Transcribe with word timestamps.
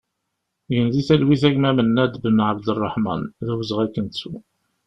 Gen 0.73 0.87
di 0.93 1.01
talwit 1.07 1.43
a 1.47 1.49
gma 1.55 1.69
Menad 1.77 2.13
Benabderreḥman, 2.23 3.21
d 3.45 3.47
awezɣi 3.53 3.81
ad 3.83 3.91
k-nettu! 3.93 4.33